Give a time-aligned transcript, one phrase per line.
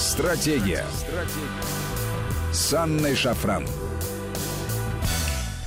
[0.00, 0.86] Стратегия.
[0.94, 2.52] Стратегия.
[2.52, 3.66] С Анной Шафран.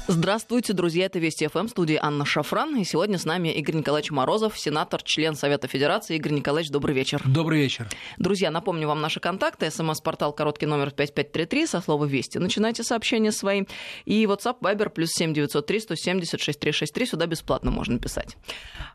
[0.07, 2.75] Здравствуйте, друзья, это Вести ФМ, студии Анна Шафран.
[2.75, 6.17] И сегодня с нами Игорь Николаевич Морозов, сенатор, член Совета Федерации.
[6.17, 7.21] Игорь Николаевич, добрый вечер.
[7.25, 7.87] Добрый вечер.
[8.17, 9.69] Друзья, напомню вам наши контакты.
[9.69, 12.37] СМС-портал короткий номер 5533 со слова «Вести».
[12.37, 13.63] Начинайте сообщения свои.
[14.05, 17.05] И WhatsApp, Viber, плюс 7903 170 6363.
[17.05, 18.35] Сюда бесплатно можно писать.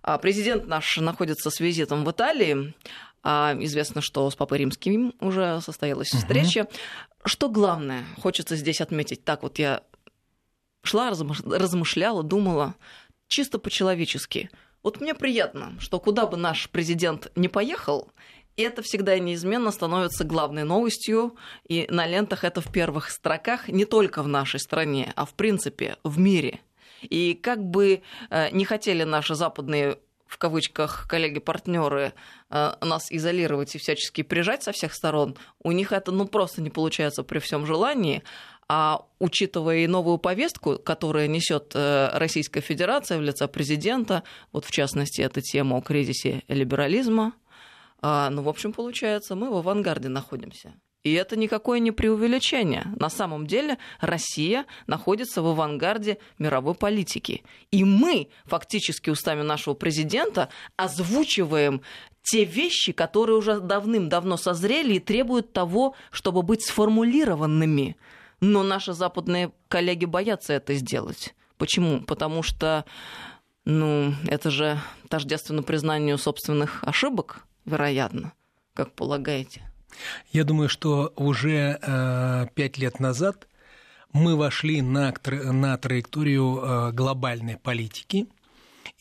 [0.02, 2.74] А президент наш находится с визитом в Италии.
[3.22, 6.18] А, известно, что с Папой Римским уже состоялась угу.
[6.18, 6.68] встреча.
[7.24, 9.82] Что главное, хочется здесь отметить, так вот я
[10.82, 12.74] шла, размышляла, думала,
[13.26, 14.50] чисто по-человечески.
[14.82, 18.10] Вот мне приятно, что куда бы наш президент не поехал,
[18.56, 21.36] это всегда и неизменно становится главной новостью,
[21.68, 25.96] и на лентах это в первых строках не только в нашей стране, а в принципе
[26.02, 26.60] в мире.
[27.02, 32.12] И как бы э, не хотели наши западные в кавычках коллеги-партнеры
[32.50, 36.70] э, нас изолировать и всячески прижать со всех сторон, у них это ну просто не
[36.70, 38.22] получается при всем желании.
[38.70, 44.70] А учитывая и новую повестку, которая несет э, Российская Федерация в лице президента, вот в
[44.70, 47.32] частности, эта тема о кризисе либерализма,
[48.00, 50.74] а, ну, в общем, получается, мы в авангарде находимся.
[51.04, 52.86] И это никакое не преувеличение.
[52.96, 57.44] На самом деле Россия находится в авангарде мировой политики.
[57.70, 61.82] И мы фактически устами нашего президента озвучиваем
[62.22, 67.96] те вещи, которые уже давным-давно созрели и требуют того, чтобы быть сформулированными.
[68.40, 71.34] Но наши западные коллеги боятся это сделать.
[71.56, 72.02] Почему?
[72.02, 72.84] Потому что
[73.64, 78.32] ну, это же тождественно признанию собственных ошибок, вероятно,
[78.74, 79.67] как полагаете.
[80.32, 83.48] Я думаю, что уже э, пять лет назад
[84.12, 88.26] мы вошли на, на траекторию э, глобальной политики,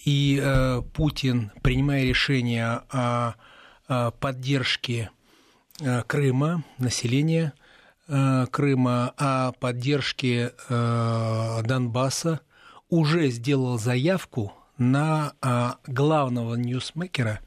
[0.03, 3.35] и э, Путин, принимая решение о,
[3.87, 5.09] о поддержке
[5.79, 7.53] э, Крыма, населения
[8.07, 12.41] э, Крыма, о поддержке э, Донбасса,
[12.89, 17.39] уже сделал заявку на э, главного ньюсмейкера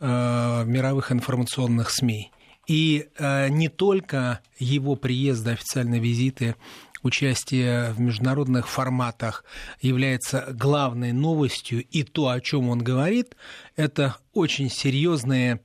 [0.00, 2.32] э, мировых информационных СМИ
[2.68, 6.54] и э, не только его приезда, официальные визиты,
[7.02, 9.44] участие в международных форматах
[9.80, 13.34] является главной новостью, и то, о чем он говорит,
[13.74, 15.60] это очень серьезные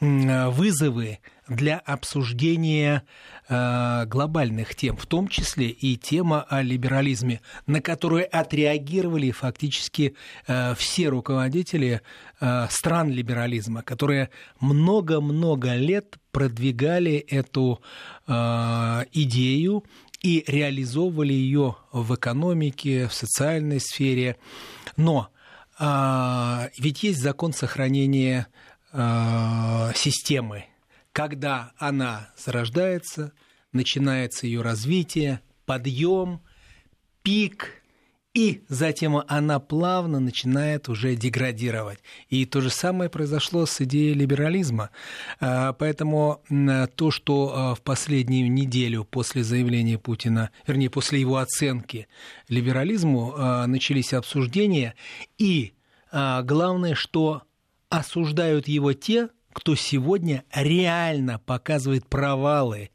[0.00, 3.02] вызовы для обсуждения
[3.48, 10.14] э, глобальных тем, в том числе и тема о либерализме, на которую отреагировали фактически
[10.46, 12.02] э, все руководители
[12.40, 17.80] э, стран либерализма, которые много-много лет продвигали эту
[18.26, 19.84] идею
[20.22, 24.36] и реализовывали ее в экономике, в социальной сфере.
[24.96, 25.30] Но
[25.80, 28.46] ведь есть закон сохранения
[28.92, 30.66] системы
[31.18, 33.32] когда она зарождается,
[33.72, 36.42] начинается ее развитие, подъем,
[37.24, 37.82] пик,
[38.34, 41.98] и затем она плавно начинает уже деградировать.
[42.28, 44.90] И то же самое произошло с идеей либерализма.
[45.40, 46.40] А, поэтому
[46.94, 52.06] то, что а, в последнюю неделю после заявления Путина, вернее, после его оценки
[52.48, 54.94] либерализму а, начались обсуждения,
[55.36, 55.72] и
[56.12, 57.42] главное, что
[57.90, 62.90] осуждают его те, кто сегодня реально показывает провалы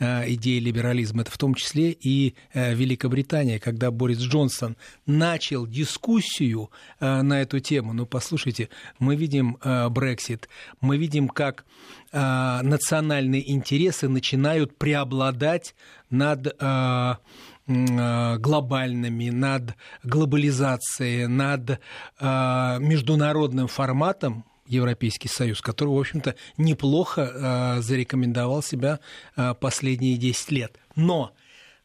[0.00, 1.22] э, идеи либерализма.
[1.22, 7.60] Это в том числе и э, Великобритания, когда Борис Джонсон начал дискуссию э, на эту
[7.60, 7.92] тему.
[7.92, 8.68] Ну, послушайте,
[8.98, 9.58] мы видим
[9.90, 10.48] Брексит,
[10.80, 11.64] мы видим, как
[12.10, 15.76] национальные интересы начинают преобладать
[16.10, 16.56] над
[17.66, 21.80] глобальными, над глобализацией, над
[22.18, 29.00] международным форматом, Европейский Союз, который, в общем-то, неплохо э, зарекомендовал себя
[29.36, 30.78] э, последние 10 лет.
[30.94, 31.32] Но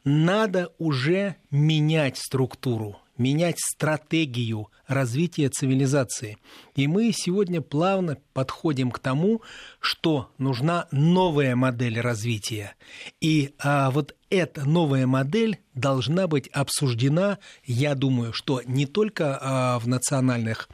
[0.04, 6.38] надо уже менять структуру, менять стратегию развития цивилизации.
[6.76, 9.42] И мы сегодня плавно подходим к тому,
[9.80, 12.76] что нужна новая модель развития.
[13.22, 19.80] И а, вот эта новая модель должна быть обсуждена, я думаю, что не только а,
[19.80, 20.70] в национальных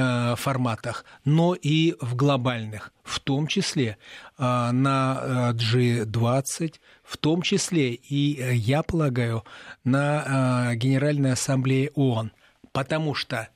[0.00, 3.98] Э, форматах, но и в глобальных, в том числе
[4.38, 9.42] э, на G20, в том числе и, э, я полагаю,
[9.82, 12.30] на Генеральной Ассамблее ООН,
[12.70, 13.48] потому что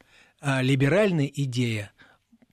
[0.44, 1.92] либеральная идея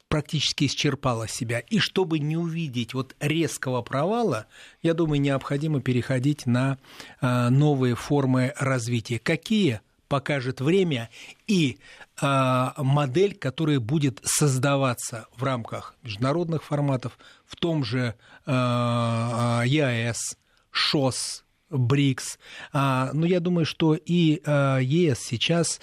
[0.07, 1.57] практически исчерпала себя.
[1.57, 4.45] И чтобы не увидеть вот резкого провала,
[4.83, 6.77] я думаю, необходимо переходить на
[7.21, 9.17] новые формы развития.
[9.17, 9.81] Какие?
[10.09, 11.09] покажет время,
[11.47, 11.77] и
[12.21, 20.37] модель, которая будет создаваться в рамках международных форматов, в том же ЕАЭС,
[20.71, 22.39] ШОС, БРИКС.
[22.73, 25.79] Но я думаю, что и ЕС сейчас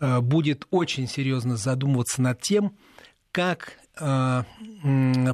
[0.00, 2.76] будет очень серьезно задумываться над тем,
[3.32, 3.78] как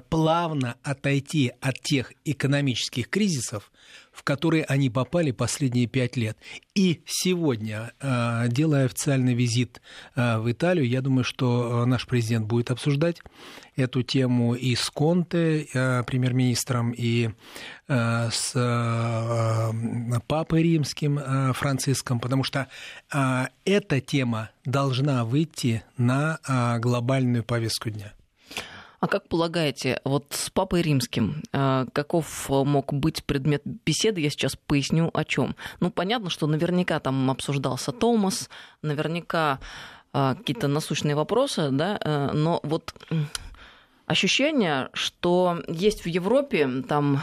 [0.09, 3.73] плавно отойти от тех экономических кризисов,
[4.13, 6.37] в которые они попали последние пять лет.
[6.75, 9.81] И сегодня, э, делая официальный визит
[10.15, 13.23] э, в Италию, я думаю, что наш президент будет обсуждать
[13.75, 15.67] эту тему и с Конте,
[16.07, 17.31] премьер-министром, и
[17.89, 18.53] с
[20.27, 22.69] Папой Римским Франциском, потому что
[23.65, 26.39] эта тема должна выйти на
[26.81, 28.13] глобальную повестку дня.
[29.03, 34.21] А как полагаете, вот с Папой Римским э, каков мог быть предмет беседы?
[34.21, 35.57] Я сейчас поясню о чем.
[35.81, 38.49] Ну, понятно, что наверняка там обсуждался Томас,
[38.81, 39.59] наверняка
[40.13, 42.95] э, какие-то насущные вопросы, да, э, но вот
[44.07, 47.23] ощущение, что есть в Европе там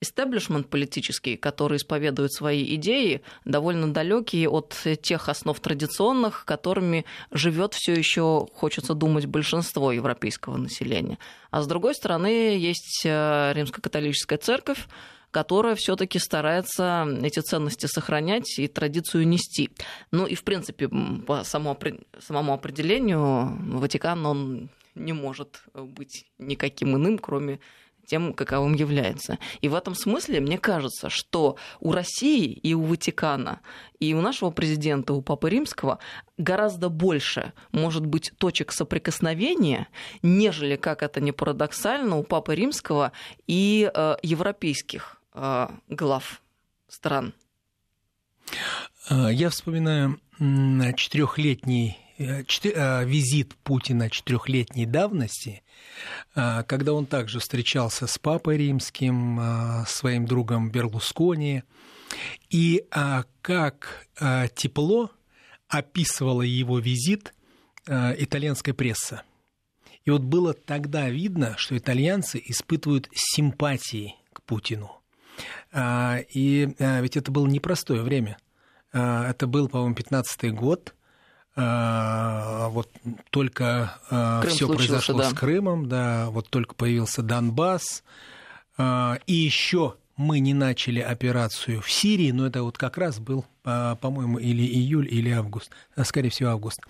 [0.00, 7.94] истеблишмент политический, который исповедует свои идеи, довольно далекие от тех основ традиционных, которыми живет все
[7.94, 11.18] еще, хочется думать, большинство европейского населения.
[11.50, 14.86] А с другой стороны, есть э, римско-католическая церковь,
[15.30, 19.70] которая все-таки старается эти ценности сохранять и традицию нести.
[20.10, 27.60] Ну и, в принципе, по самому определению Ватикан, он не может быть никаким иным, кроме
[28.08, 29.38] тем, каковым является.
[29.60, 33.60] И в этом смысле мне кажется, что у России и у Ватикана,
[34.00, 35.98] и у нашего президента, у Папы Римского
[36.38, 39.88] гораздо больше может быть точек соприкосновения,
[40.22, 43.12] нежели, как это не парадоксально, у Папы Римского
[43.46, 46.42] и э, европейских э, глав
[46.88, 47.34] стран.
[49.10, 50.18] Э, я вспоминаю
[50.96, 55.62] четырехлетний визит Путина четырехлетней давности,
[56.34, 61.62] э, когда он также встречался с Папой Римским, своим другом Берлускони,
[62.50, 62.84] и
[63.42, 64.06] как
[64.54, 65.10] тепло
[65.68, 67.34] описывала его визит
[67.86, 69.22] итальянская пресса.
[70.04, 74.90] И вот было тогда видно, что итальянцы испытывают симпатии к Путину.
[75.76, 78.38] И ведь это было непростое время.
[78.92, 80.94] Это был, по-моему, 15-й год–
[81.58, 82.88] вот
[83.30, 85.30] только а, все произошло да.
[85.30, 88.04] с Крымом, да, вот только появился Донбасс,
[88.76, 93.44] а, и еще мы не начали операцию в Сирии, но это вот как раз был,
[93.62, 95.70] по-моему, или июль, или август,
[96.04, 96.80] скорее всего, август.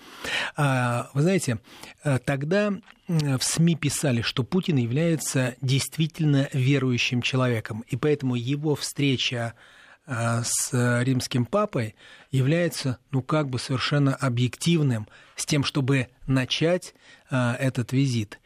[0.56, 1.58] Вы знаете,
[2.24, 2.72] тогда
[3.06, 9.52] в СМИ писали, что Путин является действительно верующим человеком, и поэтому его встреча
[10.08, 11.94] с римским папой
[12.30, 15.06] является, ну, как бы совершенно объективным
[15.36, 16.94] с тем, чтобы начать
[17.30, 18.38] а, этот визит.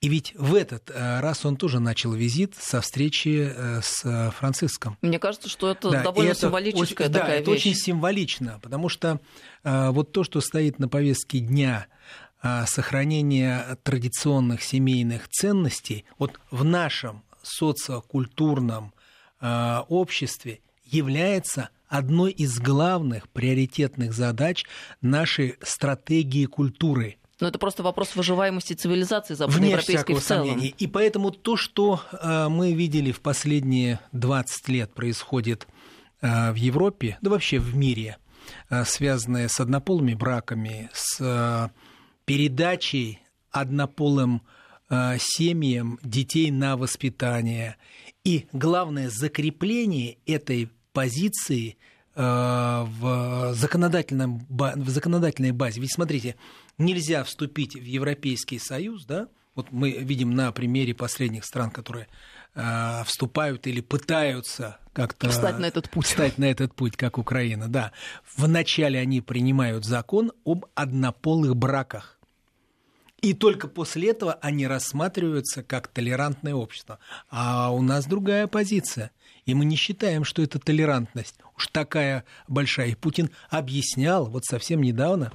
[0.00, 4.98] И ведь в этот раз он тоже начал визит со встречи э, с Франциском.
[5.00, 7.42] Мне кажется, что это да, довольно это символическая очень, такая да, вещь.
[7.42, 9.20] это очень символично, потому что
[9.62, 11.86] вот то, что стоит на повестке дня,
[12.66, 18.92] сохранение традиционных семейных ценностей, вот в нашем социокультурном
[19.40, 20.60] обществе
[20.92, 24.64] является одной из главных приоритетных задач
[25.00, 27.16] нашей стратегии культуры.
[27.40, 30.46] Но это просто вопрос выживаемости цивилизации западноевропейской в целом.
[30.46, 30.74] Сомнения.
[30.78, 35.66] И поэтому то, что э, мы видели в последние 20 лет происходит
[36.20, 38.18] э, в Европе, да вообще в мире,
[38.70, 41.70] э, связанное с однополыми браками, с
[42.24, 43.20] передачей
[43.50, 44.42] однополым
[45.18, 47.76] семьям детей на воспитание
[48.24, 51.76] и, главное, закрепление этой позиции
[52.14, 55.80] э, в, законодательном, в законодательной базе.
[55.80, 56.36] Ведь смотрите,
[56.78, 62.08] нельзя вступить в Европейский Союз, да, вот мы видим на примере последних стран, которые
[62.54, 66.06] э, вступают или пытаются как-то встать на этот путь.
[66.06, 67.92] Встать на этот путь, как Украина, да.
[68.36, 72.18] Вначале они принимают закон об однополых браках.
[73.20, 76.98] И только после этого они рассматриваются как толерантное общество.
[77.30, 79.12] А у нас другая позиция.
[79.46, 82.88] И мы не считаем, что это толерантность уж такая большая.
[82.88, 85.32] И Путин объяснял вот совсем недавно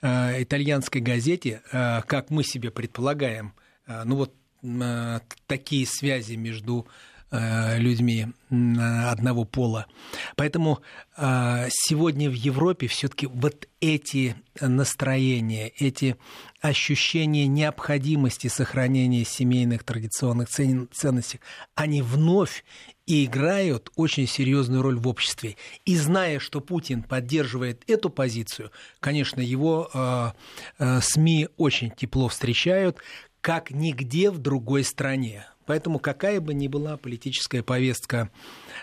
[0.00, 3.54] э, итальянской газете, э, как мы себе предполагаем,
[3.86, 6.86] э, ну вот э, такие связи между
[7.30, 9.86] э, людьми одного пола.
[10.36, 10.80] Поэтому
[11.16, 16.16] э, сегодня в Европе все-таки вот эти настроения, эти
[16.60, 21.40] ощущения необходимости сохранения семейных традиционных ценностей,
[21.74, 22.64] они вновь
[23.06, 25.56] и играют очень серьезную роль в обществе.
[25.84, 30.30] И зная, что Путин поддерживает эту позицию, конечно, его э,
[30.78, 32.98] э, СМИ очень тепло встречают,
[33.40, 35.46] как нигде в другой стране.
[35.66, 38.30] Поэтому какая бы ни была политическая повестка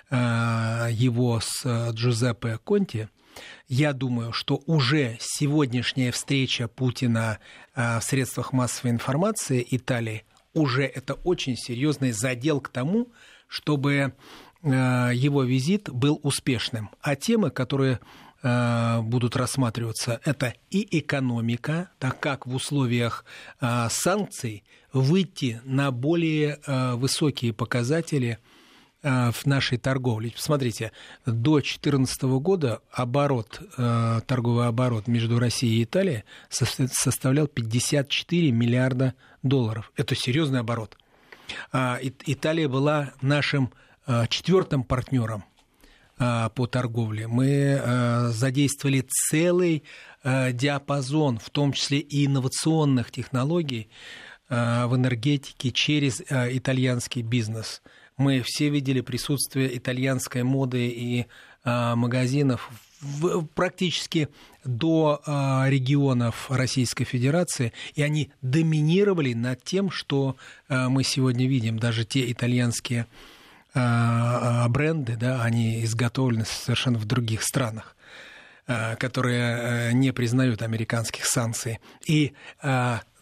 [0.10, 3.10] э, его с э, Джузеппе Конти,
[3.68, 7.40] я думаю, что уже сегодняшняя встреча Путина
[7.76, 10.24] э, в средствах массовой информации Италии
[10.54, 13.12] уже это очень серьезный задел к тому,
[13.50, 14.14] чтобы
[14.62, 16.92] э, его визит был успешным.
[17.02, 18.00] А темы, которые
[18.42, 23.26] э, будут рассматриваться, это и экономика, так как в условиях
[23.60, 24.64] э, санкций
[24.94, 26.60] выйти на более
[26.96, 28.40] высокие показатели
[29.04, 30.32] в нашей торговле.
[30.32, 30.92] Посмотрите,
[31.28, 39.14] до 2014 года оборот, торговый оборот между Россией и Италией составлял 54 миллиарда
[39.44, 39.92] долларов.
[39.96, 40.98] Это серьезный оборот.
[41.72, 43.72] А, Италия была нашим
[44.06, 45.44] а, четвертым партнером
[46.18, 47.28] а, по торговле.
[47.28, 49.84] Мы задействовали целый
[50.24, 53.90] диапазон, в том числе и инновационных технологий
[54.50, 57.82] в энергетике через итальянский бизнес.
[58.18, 61.28] Мы все видели присутствие итальянской моды и
[61.64, 62.70] магазинов
[63.02, 64.30] в, практически
[64.64, 70.36] до э, регионов Российской Федерации, и они доминировали над тем, что
[70.68, 71.80] э, мы сегодня видим.
[71.80, 73.08] Даже те итальянские
[73.74, 77.96] э, бренды, да, они изготовлены совершенно в других странах
[79.00, 81.80] которые не признают американских санкций.
[82.06, 82.34] И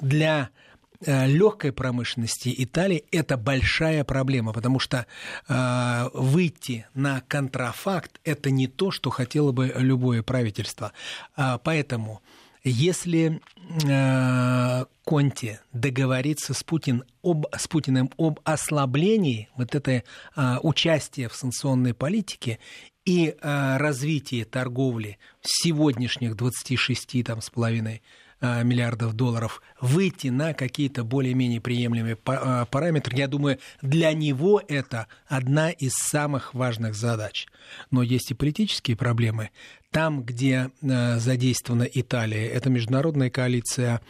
[0.01, 0.66] для Э,
[1.05, 5.05] легкой промышленности Италии это большая проблема, потому что
[5.47, 10.93] э, выйти на контрафакт это не то, что хотело бы любое правительство.
[11.35, 12.21] Э, поэтому
[12.63, 13.41] если
[13.85, 20.03] э, Конте договорится с, Путин об, с Путиным об ослаблении вот этой
[20.35, 22.59] э, участия в санкционной политике
[23.05, 28.03] и э, развитии торговли сегодняшних 26 там, с половиной Э,
[28.41, 35.71] миллиардов долларов, выйти на какие-то более-менее приемлемые э, параметры, я думаю, для него это одна
[35.71, 37.47] из самых важных задач.
[37.91, 39.49] Но есть и политические проблемы.
[39.91, 44.01] Там, где э, задействована Италия, это международная коалиция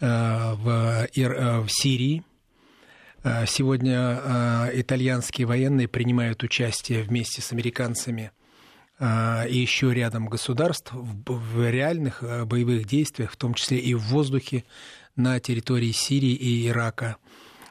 [0.00, 2.24] в, в Сирии,
[3.46, 8.30] Сегодня итальянские военные принимают участие вместе с американцами
[9.00, 14.64] и еще рядом государств в реальных а, боевых действиях, в том числе и в воздухе
[15.14, 17.16] на территории Сирии и Ирака.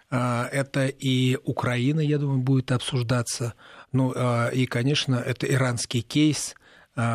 [0.10, 3.56] А, это и Украина, я думаю, будет обсуждаться.
[3.92, 4.14] Ну
[4.52, 6.56] и, конечно, это иранский кейс.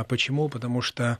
[0.08, 0.48] Почему?
[0.48, 1.18] Потому что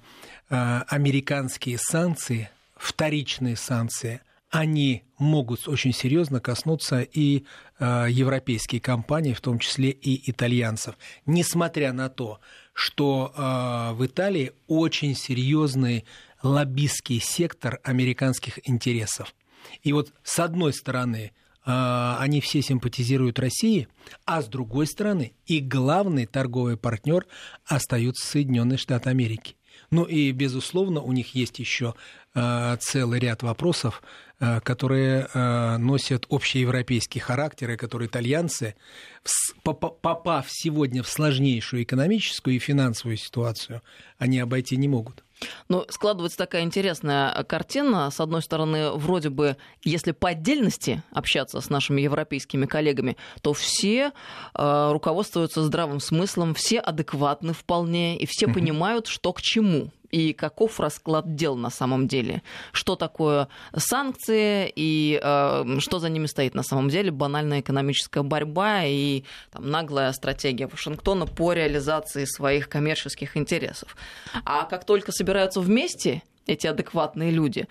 [0.49, 4.20] американские санкции, вторичные санкции–
[4.52, 7.44] они могут очень серьезно коснуться и
[7.78, 12.38] э, европейские компании, в том числе и итальянцев, несмотря на то,
[12.75, 16.04] что э, в Италии очень серьезный
[16.42, 19.35] лоббистский сектор американских интересов.
[19.82, 21.32] И вот с одной стороны,
[21.64, 23.88] э, они все симпатизируют России,
[24.26, 27.26] а с другой стороны, и главный торговый партнер
[27.64, 29.56] остаются Соединенные Штаты Америки.
[29.90, 31.94] Ну и, безусловно, у них есть еще
[32.35, 34.02] э, целый ряд вопросов,
[34.64, 38.75] которые э, носят общеевропейский характер, и которые итальянцы,
[39.62, 43.82] попав сегодня в сложнейшую экономическую и финансовую ситуацию,
[44.18, 45.22] они обойти не могут.
[45.68, 48.11] Ну, складывается такая интересная картина.
[48.11, 54.12] С одной стороны, вроде бы, если по отдельности общаться с нашими европейскими коллегами, то все
[54.54, 60.78] э, руководствуются здравым смыслом, все адекватны вполне, и все понимают, что к чему и каков
[60.78, 62.42] расклад дел на самом деле.
[62.73, 67.11] Что такое санкции и э, что за ними стоит на самом деле.
[67.11, 73.97] Банальная экономическая борьба и там, наглая стратегия Вашингтона по реализации своих коммерческих интересов.
[74.45, 77.66] А как только собираются вместе эти адекватные люди,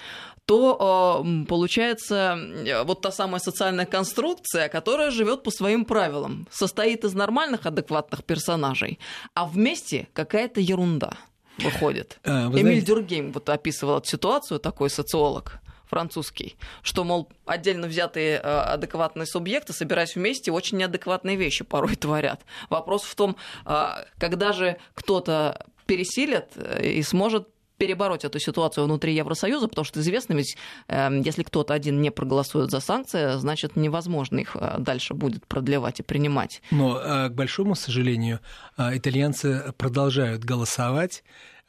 [0.45, 7.03] то э, получается э, вот та самая социальная конструкция, которая живет по своим правилам, состоит
[7.03, 8.99] из нормальных адекватных персонажей,
[9.33, 11.17] а вместе какая-то ерунда
[11.63, 12.19] выходит.
[12.23, 12.81] А, Эмиль знаете...
[12.81, 19.73] Дюргейм вот описывал эту ситуацию, такой социолог французский, что, мол, отдельно взятые э, адекватные субъекты,
[19.73, 22.41] собираясь вместе, очень неадекватные вещи порой творят.
[22.69, 23.87] Вопрос в том, э,
[24.17, 30.33] когда же кто-то пересилит э, и сможет перебороть эту ситуацию внутри Евросоюза, потому что известно,
[30.33, 30.55] ведь
[30.87, 36.61] если кто-то один не проголосует за санкции, значит невозможно их дальше будет продлевать и принимать.
[36.69, 36.93] Но,
[37.27, 38.39] к большому сожалению,
[38.77, 41.23] итальянцы продолжают голосовать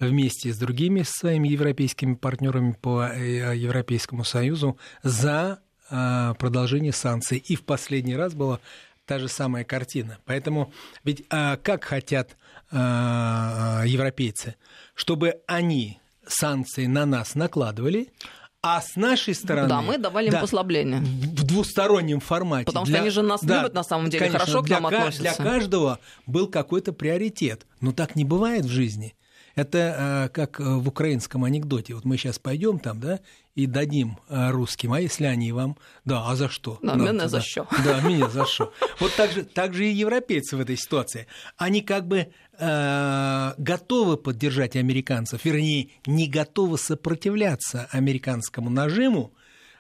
[0.06, 7.38] вместе с другими своими европейскими партнерами по э, Европейскому Союзу за а, продолжение санкций.
[7.38, 8.60] И в последний раз было
[9.06, 10.18] та же самая картина.
[10.24, 10.72] Поэтому
[11.04, 12.36] ведь а, как хотят
[12.70, 14.56] а, европейцы,
[14.94, 18.10] чтобы они санкции на нас накладывали,
[18.62, 19.68] а с нашей стороны...
[19.68, 21.00] Да, мы давали им да, послабление.
[21.00, 22.66] В двустороннем формате.
[22.66, 24.86] Потому для, что они же нас да, любят, на самом деле, конечно, хорошо к нам
[24.86, 25.20] относятся.
[25.20, 27.66] Для каждого был какой-то приоритет.
[27.80, 29.16] Но так не бывает в жизни.
[29.54, 31.94] Это э, как в украинском анекдоте.
[31.94, 33.20] Вот мы сейчас пойдем там, да,
[33.54, 36.78] и дадим э, русским, а если они вам, да, а за что?
[36.82, 37.66] Да, да меня за что?
[37.84, 38.72] Да, меня за что.
[38.98, 41.26] Вот так же, так же и европейцы в этой ситуации.
[41.56, 49.34] Они как бы э, готовы поддержать американцев, вернее, не готовы сопротивляться американскому нажиму,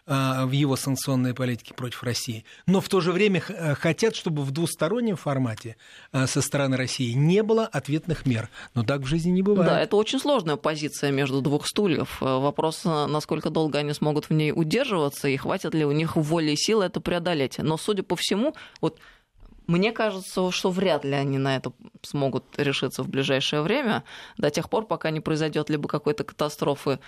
[0.04, 4.50] в его санкционной политике против России, но в то же время э, хотят, чтобы в
[4.50, 5.76] двустороннем формате
[6.12, 8.48] э, со стороны России не было ответных мер.
[8.74, 9.70] Но так в жизни не бывает.
[9.70, 12.20] Да, это очень сложная позиция между двух стульев.
[12.20, 16.50] Э, вопрос, насколько долго они смогут в ней удерживаться и хватит ли у них воли
[16.50, 17.58] и силы это преодолеть.
[17.58, 18.98] Но, судя по всему, вот
[19.68, 24.02] мне кажется, что вряд ли они на это смогут решиться в ближайшее время,
[24.36, 26.98] до тех пор, пока не произойдет либо какой-то катастрофы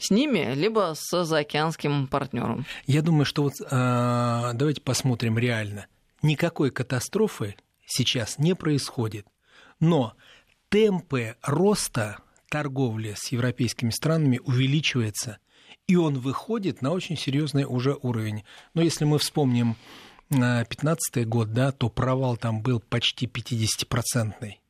[0.00, 2.66] с ними, либо с заокеанским партнером.
[2.86, 5.86] Я думаю, что вот э, давайте посмотрим реально.
[6.22, 9.26] Никакой катастрофы сейчас не происходит,
[9.78, 10.14] но
[10.68, 15.38] темпы роста торговли с европейскими странами увеличивается,
[15.86, 18.44] и он выходит на очень серьезный уже уровень.
[18.74, 19.76] Но если мы вспомним
[20.30, 24.60] 2015 год, да, то провал там был почти 50-процентный.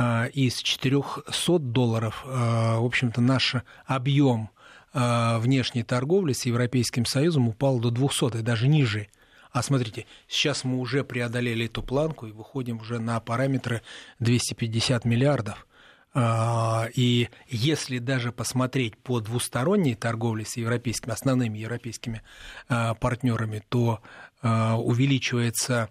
[0.00, 4.57] А, из 400 долларов, а, в общем-то, наш объем а,
[4.92, 9.08] внешней торговли с Европейским Союзом упал до 200, и даже ниже.
[9.50, 13.82] А смотрите, сейчас мы уже преодолели эту планку и выходим уже на параметры
[14.20, 15.66] 250 миллиардов.
[16.14, 22.22] А, и если даже посмотреть по двусторонней торговле с европейскими, основными европейскими
[22.68, 24.00] а, партнерами, то
[24.40, 25.90] увеличивается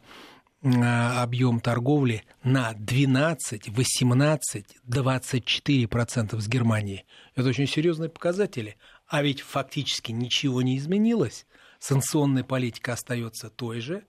[1.22, 7.06] объем торговли на 12, 18, 24% с Германией.
[7.36, 8.78] Это очень серьезные показатели.
[9.08, 11.46] А ведь фактически ничего не изменилось.
[11.80, 14.04] Санкционная политика остается той же.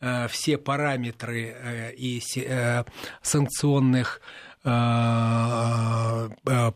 [0.00, 2.84] Э, все параметры э, и э,
[3.22, 4.20] санкционных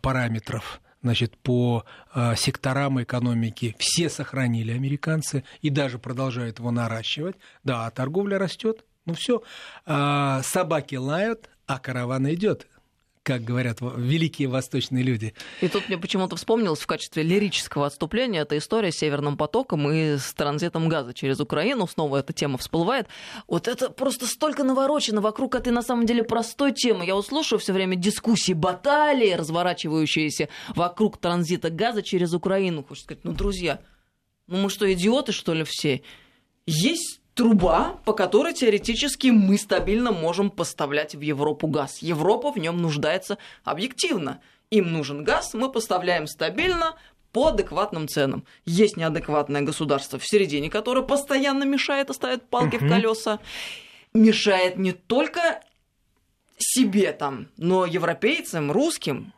[0.03, 1.87] параметров значит, по
[2.37, 7.37] секторам экономики все сохранили американцы и даже продолжают его наращивать.
[7.65, 8.85] Да, а торговля растет.
[9.09, 9.43] Ну все,
[9.87, 12.67] собаки лают, а караван идет
[13.25, 15.35] как говорят великие восточные люди.
[15.61, 20.17] И тут мне почему-то вспомнилось в качестве лирического отступления эта история с Северным потоком и
[20.17, 21.87] с транзитом газа через Украину.
[21.87, 23.07] Снова эта тема всплывает.
[23.47, 27.05] Вот это просто столько наворочено вокруг этой на самом деле простой темы.
[27.05, 32.83] Я услышаю все время дискуссии, баталии, разворачивающиеся вокруг транзита газа через Украину.
[32.83, 33.81] Хочется сказать, ну, друзья,
[34.47, 36.01] ну мы что, идиоты, что ли, все?
[36.65, 41.99] Есть труба, по которой теоретически мы стабильно можем поставлять в Европу газ.
[41.99, 44.41] Европа в нем нуждается объективно.
[44.71, 46.97] Им нужен газ, мы поставляем стабильно,
[47.31, 48.45] по адекватным ценам.
[48.65, 52.87] Есть неадекватное государство в середине, которое постоянно мешает и ставит палки uh-huh.
[52.87, 53.39] в колеса.
[54.15, 55.63] Мешает не только
[56.57, 59.33] себе там, но европейцам, русским,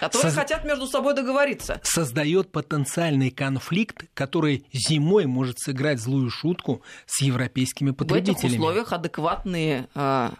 [0.00, 0.34] Которые Соз...
[0.34, 1.80] хотят между собой договориться.
[1.82, 8.36] Создает потенциальный конфликт, который зимой может сыграть злую шутку с европейскими потребителями.
[8.36, 10.30] В этих условиях адекватные э,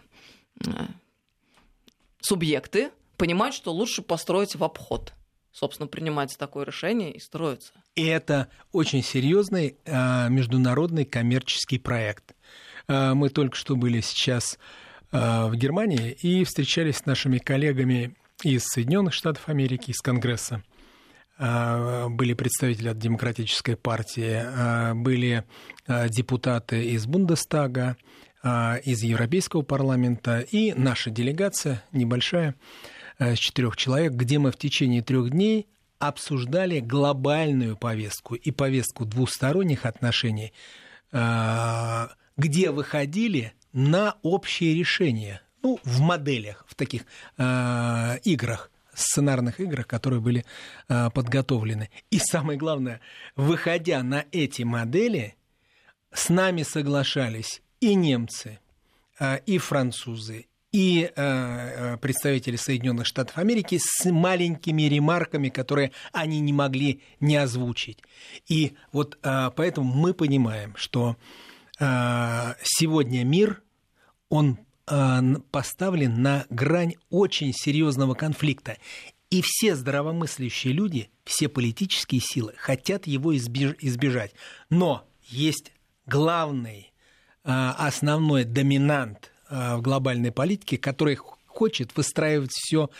[0.66, 0.70] э,
[2.20, 5.14] субъекты понимают, что лучше построить в обход.
[5.52, 7.72] Собственно, принимается такое решение и строится.
[7.94, 12.34] И это очень серьезный э, международный коммерческий проект.
[12.88, 14.58] Э, мы только что были сейчас
[15.12, 20.62] в Германии и встречались с нашими коллегами из Соединенных Штатов Америки, из Конгресса.
[21.36, 25.44] А, были представители от Демократической партии, а, были
[25.86, 27.96] а, депутаты из Бундестага,
[28.84, 32.54] из Европейского парламента и наша делегация небольшая,
[33.18, 35.66] с четырех человек, где мы в течение трех дней
[35.98, 40.52] обсуждали глобальную повестку и повестку двусторонних отношений,
[41.10, 47.02] где выходили на общие решения ну, в моделях, в таких
[47.38, 50.44] э, играх сценарных играх, которые были
[50.88, 51.90] э, подготовлены.
[52.10, 53.00] И самое главное,
[53.34, 55.34] выходя на эти модели,
[56.12, 58.60] с нами соглашались и немцы,
[59.18, 66.40] э, и французы, и э, э представители Соединенных Штатов Америки с маленькими ремарками, которые они
[66.40, 67.98] не могли не озвучить.
[68.48, 71.16] И вот э, поэтому мы понимаем, что
[71.80, 73.62] э, сегодня мир,
[74.28, 78.76] он поставлен на грань очень серьезного конфликта.
[79.30, 84.32] И все здравомыслящие люди, все политические силы хотят его избежать.
[84.70, 85.72] Но есть
[86.06, 86.92] главный
[87.42, 91.18] основной доминант в глобальной политике, который
[91.54, 92.90] хочет выстраивать все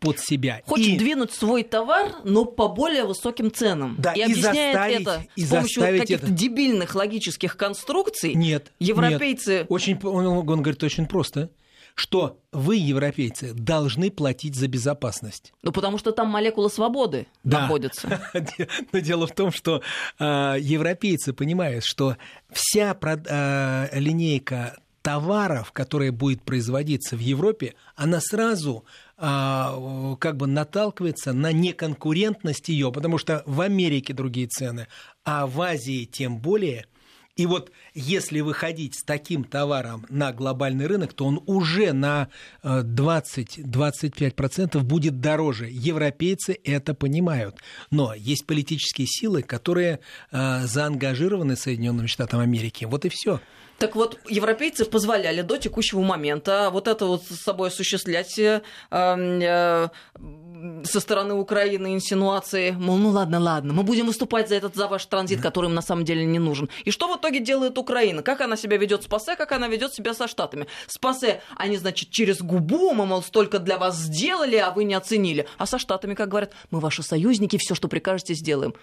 [0.00, 0.62] под себя.
[0.66, 0.98] Хочет и...
[0.98, 3.96] двинуть свой товар, но по более высоким ценам.
[3.98, 6.34] Да, и, и объясняет заставить, это и с помощью каких-то это...
[6.34, 8.34] дебильных логических конструкций.
[8.34, 8.72] Нет.
[8.78, 9.58] Европейцы.
[9.58, 9.66] Нет.
[9.68, 11.50] Очень, он, он говорит очень просто
[11.94, 15.52] что вы, европейцы, должны платить за безопасность.
[15.62, 17.60] Ну, потому что там молекула свободы да.
[17.62, 18.20] находится.
[18.92, 19.82] Но дело в том, что
[20.18, 22.16] э, европейцы понимают, что
[22.50, 24.78] вся э, линейка
[25.10, 28.84] товаров, которая будет производиться в Европе, она сразу
[29.18, 34.86] э, как бы наталкивается на неконкурентность ее, потому что в Америке другие цены,
[35.24, 36.86] а в Азии тем более–
[37.36, 42.28] и вот если выходить с таким товаром на глобальный рынок, то он уже на
[42.62, 45.70] 20-25% э, будет дороже.
[45.70, 47.56] Европейцы это понимают.
[47.90, 52.84] Но есть политические силы, которые э, заангажированы Соединенными Штатами Америки.
[52.84, 53.40] Вот и все.
[53.80, 59.88] Так вот, европейцы позволяли до текущего момента вот это вот с собой осуществлять э, э,
[60.84, 65.06] со стороны Украины инсинуации, мол, ну ладно, ладно, мы будем выступать за этот за ваш
[65.06, 66.68] транзит, который им на самом деле не нужен.
[66.84, 68.22] И что в итоге делает Украина?
[68.22, 70.66] Как она себя ведет с ПАСЕ, как она ведет себя со Штатами?
[70.86, 74.92] С ПАСЕ они, значит, через губу, мы, мол, столько для вас сделали, а вы не
[74.92, 75.46] оценили.
[75.56, 78.74] А со Штатами, как говорят, мы ваши союзники, все, что прикажете, сделаем.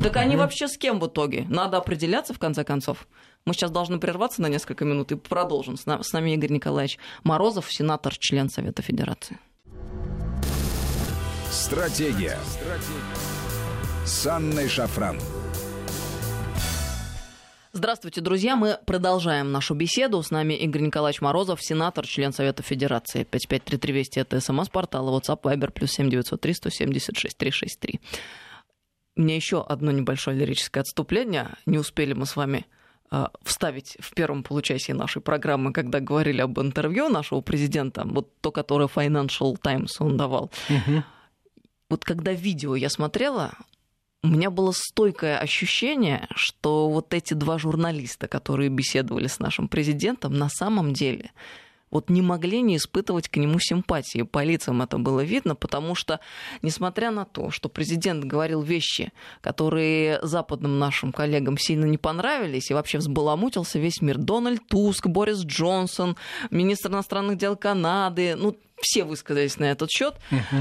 [0.00, 1.44] Так они вообще с кем в итоге?
[1.48, 3.08] Надо определяться, в конце концов.
[3.44, 5.76] Мы сейчас должны прерваться на несколько минут и продолжим.
[5.76, 9.38] С нами Игорь Николаевич Морозов, сенатор, член Совета Федерации.
[11.50, 12.38] Стратегия.
[12.46, 14.06] Стратегия.
[14.06, 15.18] С Анной Шафран.
[17.72, 18.54] Здравствуйте, друзья.
[18.54, 20.22] Мы продолжаем нашу беседу.
[20.22, 23.24] С нами Игорь Николаевич Морозов, сенатор, член Совета Федерации.
[23.24, 28.00] 553320 это смс-портал, WhatsApp, Viber, плюс 7903 176 363.
[29.18, 31.48] Мне еще одно небольшое лирическое отступление.
[31.66, 32.66] Не успели мы с вами
[33.10, 38.52] э, вставить в первом получасе нашей программы, когда говорили об интервью нашего президента, вот то,
[38.52, 40.52] которое Financial Times он давал.
[40.70, 41.02] Угу.
[41.90, 43.54] Вот когда видео я смотрела,
[44.22, 50.34] у меня было стойкое ощущение, что вот эти два журналиста, которые беседовали с нашим президентом,
[50.34, 51.32] на самом деле
[51.90, 54.22] вот не могли не испытывать к нему симпатии.
[54.22, 56.20] По лицам это было видно, потому что,
[56.62, 62.74] несмотря на то, что президент говорил вещи, которые западным нашим коллегам сильно не понравились, и
[62.74, 66.16] вообще взбаламутился весь мир, Дональд Туск, Борис Джонсон,
[66.50, 70.14] министр иностранных дел Канады, ну, все высказались на этот счет,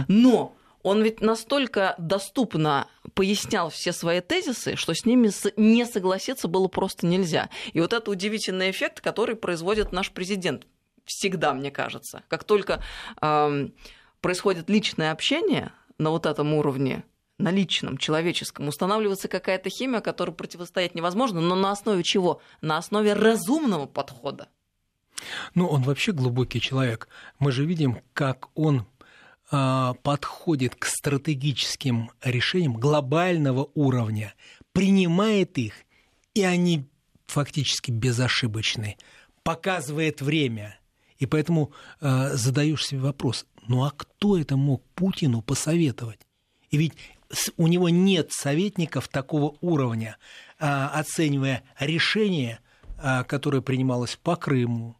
[0.08, 6.68] но он ведь настолько доступно пояснял все свои тезисы, что с ними не согласиться было
[6.68, 7.50] просто нельзя.
[7.74, 10.66] И вот это удивительный эффект, который производит наш президент
[11.08, 12.24] всегда, мне кажется.
[12.28, 12.84] Как только
[13.22, 13.68] э,
[14.22, 17.04] происходит личное общение на вот этом уровне,
[17.40, 22.42] на личном, человеческом, устанавливается какая-то химия, которой противостоять невозможно, но на основе чего?
[22.62, 24.50] На основе разумного подхода.
[25.56, 27.08] Ну, он вообще глубокий человек.
[27.40, 28.86] Мы же видим, как он
[29.52, 34.34] э, подходит к стратегическим решениям глобального уровня,
[34.74, 35.74] принимает их,
[36.34, 36.86] и они
[37.28, 38.98] фактически безошибочны,
[39.44, 40.77] показывает время–
[41.20, 46.20] и поэтому э, задаешь себе вопрос, ну а кто это мог Путину посоветовать?
[46.70, 46.94] И ведь
[47.58, 50.18] у него нет советников такого уровня,
[50.60, 52.60] э, оценивая решение,
[52.98, 54.96] э, которое принималось по Крыму,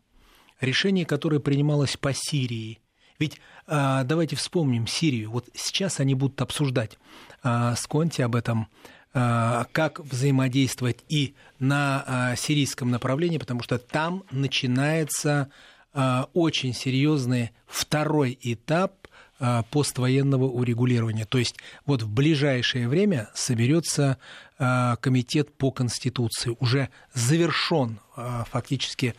[0.62, 2.80] решение, которое принималось по Сирии.
[3.20, 5.32] Ведь э, давайте вспомним Сирию.
[5.32, 6.98] Вот сейчас они будут обсуждать
[7.44, 8.68] э, с Конти об этом
[9.14, 15.50] э, как взаимодействовать и на сирийском направлении, потому что там начинается
[16.34, 19.08] очень серьезный второй этап
[19.40, 21.26] а, поствоенного урегулирования.
[21.26, 24.18] То есть вот в ближайшее время соберется
[24.58, 26.56] а, комитет по Конституции.
[26.60, 28.00] Уже завершен
[28.50, 29.14] фактически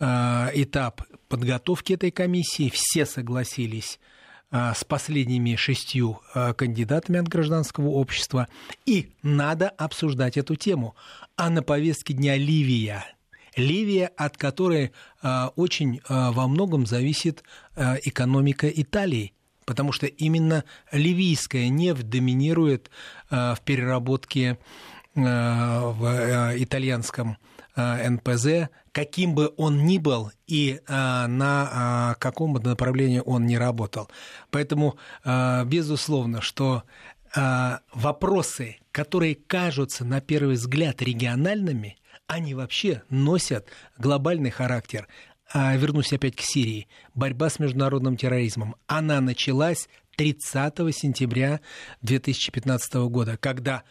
[0.00, 2.68] этап подготовки этой комиссии.
[2.74, 4.00] Все согласились
[4.50, 6.20] с последними шестью
[6.56, 8.48] кандидатами от гражданского общества.
[8.86, 10.96] И надо обсуждать эту тему.
[11.36, 13.06] А на повестке дня Ливия–
[13.60, 14.92] Ливия, от которой
[15.22, 17.44] а, очень а, во многом зависит
[17.76, 22.90] а, экономика Италии, потому что именно ливийская нефть доминирует
[23.30, 24.58] в переработке
[25.14, 27.36] в итальянском
[27.76, 34.08] НПЗ, каким бы он ни был и на каком бы направлении он ни работал.
[34.50, 36.82] Поэтому, безусловно, что
[37.92, 41.96] вопросы, которые кажутся на первый взгляд региональными,
[42.30, 43.66] они вообще носят
[43.98, 45.08] глобальный характер.
[45.52, 46.86] А вернусь опять к Сирии.
[47.12, 48.76] Борьба с международным терроризмом.
[48.86, 51.60] Она началась 30 сентября
[52.02, 53.82] 2015 года, когда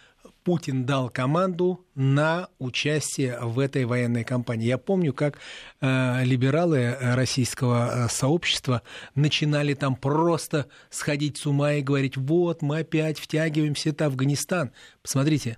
[0.45, 4.67] Путин дал команду на участие в этой военной кампании.
[4.67, 5.37] Я помню, как
[5.81, 8.83] э, либералы российского э, сообщества
[9.15, 14.71] начинали там просто сходить с ума и говорить, вот, мы опять втягиваемся, это Афганистан.
[15.01, 15.57] Посмотрите,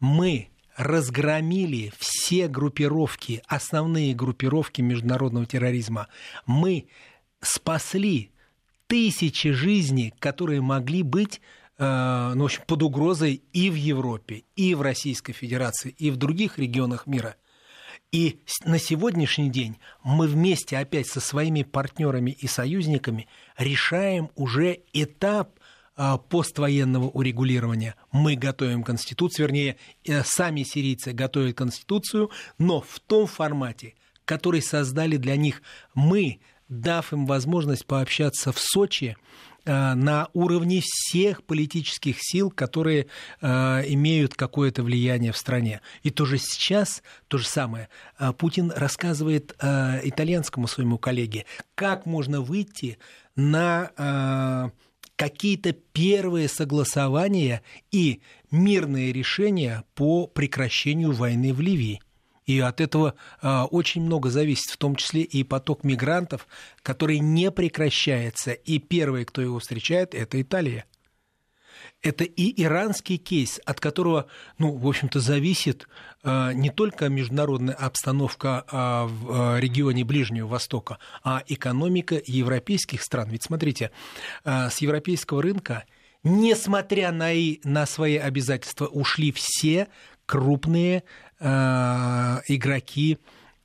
[0.00, 6.08] мы разгромили все группировки, основные группировки международного терроризма.
[6.46, 6.86] Мы
[7.42, 8.30] спасли
[8.86, 11.42] тысячи жизней, которые могли быть
[11.78, 16.16] Э, ну, в общем, под угрозой и в Европе, и в Российской Федерации, и в
[16.16, 17.36] других регионах мира.
[18.10, 25.57] И на сегодняшний день мы вместе опять со своими партнерами и союзниками решаем уже этап
[26.28, 27.94] поствоенного урегулирования.
[28.12, 35.16] Мы готовим Конституцию, вернее, э, сами сирийцы готовят Конституцию, но в том формате, который создали
[35.16, 35.62] для них
[35.94, 39.16] мы, дав им возможность пообщаться в Сочи
[39.68, 43.06] Э, на уровне всех политических сил, которые
[43.42, 43.46] э,
[43.88, 45.82] имеют какое-то влияние в стране.
[46.02, 47.90] И тоже сейчас то же самое.
[48.18, 52.98] Э, Путин рассказывает итальянскому своему коллеге, как можно выйти
[53.36, 54.72] на
[55.18, 58.20] какие-то первые согласования и
[58.52, 62.00] мирные решения по прекращению войны в Ливии.
[62.46, 66.46] И от этого э, очень много зависит, в том числе и поток мигрантов,
[66.82, 68.52] который не прекращается.
[68.52, 70.86] И первый, кто его встречает, это Италия.
[72.00, 74.26] Это и иранский кейс, от которого,
[74.58, 75.88] ну, в общем-то, зависит
[76.22, 83.30] э, не только международная обстановка э, в регионе Ближнего Востока, а экономика европейских стран.
[83.30, 83.90] Ведь смотрите,
[84.44, 85.84] с европейского рынка
[86.24, 89.88] несмотря на, и, на свои обязательства, ушли все
[90.26, 91.04] крупные
[91.40, 93.18] игроки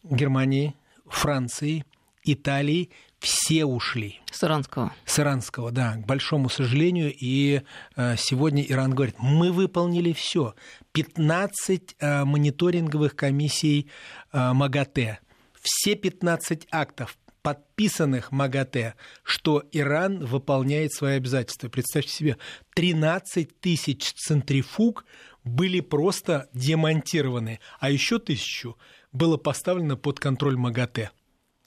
[0.04, 0.76] Германии,
[1.08, 1.86] Франции,
[2.24, 2.92] Италии,
[3.24, 4.20] все ушли.
[4.32, 4.94] С иранского.
[5.06, 7.14] С иранского, да, к большому сожалению.
[7.18, 7.62] И
[7.96, 10.56] э, сегодня Иран говорит, мы выполнили все.
[10.92, 13.90] 15 э, мониторинговых комиссий
[14.34, 15.20] МАГАТЭ.
[15.62, 21.70] Все 15 актов подписанных МАГАТЭ, что Иран выполняет свои обязательства.
[21.70, 22.38] Представьте себе,
[22.76, 25.06] 13 тысяч центрифуг
[25.46, 28.78] были просто демонтированы, а еще тысячу
[29.12, 31.12] было поставлено под контроль МАГАТЭ.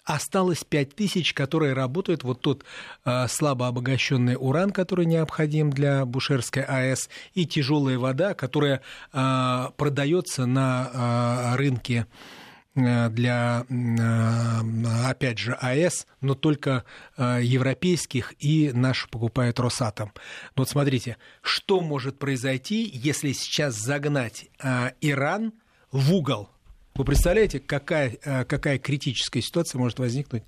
[0.06, 2.24] Осталось 5 тысяч, которые работают.
[2.24, 2.64] Вот тот
[3.04, 8.80] э, слабо обогащенный уран, который необходим для Бушерской АЭС, и тяжелая вода, которая
[9.12, 12.06] э, продается на э, рынке
[12.76, 16.84] Э, для, э, опять же, АЭС, но только
[17.16, 20.12] э, европейских, и наш покупает Росатом.
[20.54, 24.48] Вот смотрите, что может произойти, если сейчас загнать
[25.00, 25.54] Иран
[25.90, 26.50] в угол?
[26.96, 30.44] Вы представляете, какая, какая критическая ситуация может возникнуть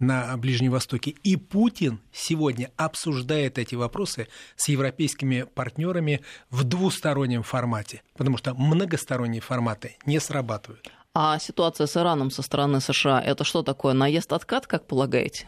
[0.00, 1.14] на Ближнем Востоке?
[1.22, 9.40] И Путин сегодня обсуждает эти вопросы с европейскими партнерами в двустороннем формате, потому что многосторонние
[9.40, 10.90] форматы не срабатывают.
[11.14, 13.92] А ситуация с Ираном со стороны США– это что такое?
[13.94, 15.46] Наезд-откат, как полагаете?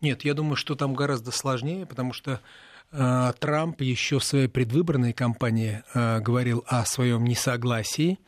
[0.00, 2.40] Нет, я думаю, что там гораздо сложнее, потому что
[2.90, 8.18] э, Трамп еще в своей предвыборной кампании э, говорил о своем несогласии.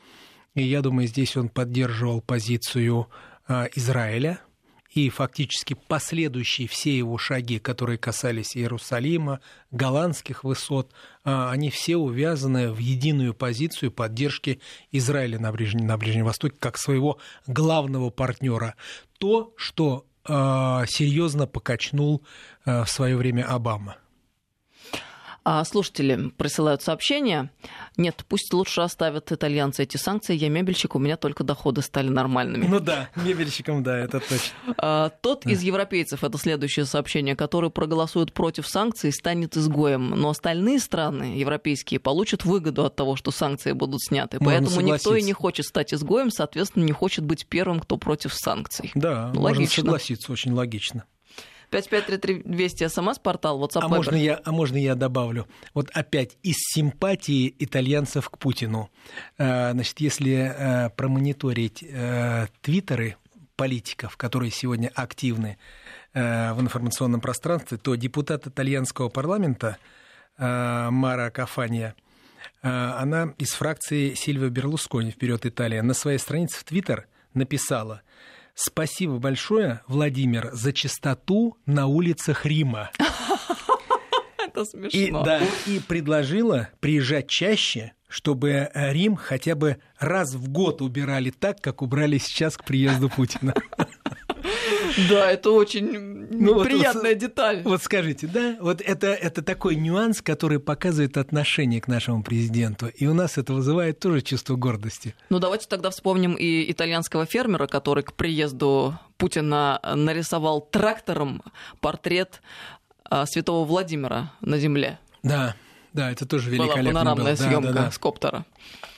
[0.54, 3.08] И я думаю, здесь он поддерживал позицию
[3.48, 4.40] э, Израиля,
[4.92, 12.72] и фактически последующие все его шаги, которые касались Иерусалима, голландских высот, а, они все увязаны
[12.72, 14.60] в единую позицию поддержки
[14.90, 18.74] Израиля на Ближнем, на Ближнем Востоке как своего главного партнера.
[19.18, 22.22] То, что а, серьезно покачнул
[22.64, 23.96] а, в свое время Обама.
[25.42, 27.50] А слушатели присылают сообщения.
[27.96, 30.36] Нет, пусть лучше оставят итальянцы эти санкции.
[30.36, 32.66] Я мебельщик, у меня только доходы стали нормальными.
[32.66, 34.54] Ну да, мебельщикам, да, это точно.
[34.76, 40.10] А, тот из европейцев, это следующее сообщение, который проголосует против санкций, станет изгоем.
[40.10, 44.38] Но остальные страны европейские получат выгоду от того, что санкции будут сняты.
[44.40, 45.08] Можно Поэтому согласиться.
[45.08, 48.90] никто и не хочет стать изгоем, соответственно, не хочет быть первым, кто против санкций.
[48.94, 51.04] Да, ну, можно согласиться, очень логично.
[51.70, 55.46] 5533 смс-портал, WhatsApp, а можно, я, а можно я добавлю?
[55.72, 58.90] Вот опять из симпатии итальянцев к Путину.
[59.38, 63.16] Э, значит, если э, промониторить э, твиттеры
[63.56, 65.58] политиков, которые сегодня активны
[66.12, 69.76] в информационном пространстве, то депутат итальянского парламента
[70.38, 71.94] Мара Кафания,
[72.62, 78.00] она из фракции Сильвио Берлускони «Вперед Италия» на своей странице в Твиттер написала–
[78.62, 82.90] Спасибо большое, Владимир, за чистоту на улицах Рима.
[84.38, 85.00] Это смешно.
[85.00, 91.62] И, да, и предложила приезжать чаще, чтобы Рим хотя бы раз в год убирали так,
[91.62, 93.54] как убрали сейчас к приезду Путина.
[95.08, 97.62] Да, это очень ну, приятная вот, деталь.
[97.64, 102.86] Вот скажите, да, вот это, это такой нюанс, который показывает отношение к нашему президенту.
[102.88, 105.14] И у нас это вызывает тоже чувство гордости.
[105.28, 111.42] Ну, давайте тогда вспомним и итальянского фермера, который к приезду Путина нарисовал трактором
[111.80, 112.40] портрет
[113.04, 114.98] а, святого Владимира на земле.
[115.22, 115.54] Да,
[115.92, 117.46] да, это тоже великолепно Была панорамная было.
[117.46, 117.90] съемка да, да, да.
[117.90, 118.44] с коптера.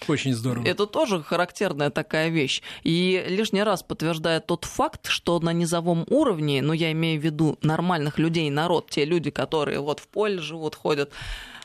[0.08, 0.66] Очень здорово.
[0.66, 2.62] Это тоже характерная такая вещь.
[2.82, 7.58] И лишний раз подтверждает тот факт, что на низовом уровне, ну я имею в виду
[7.62, 11.12] нормальных людей, народ, те люди, которые вот в поле живут, ходят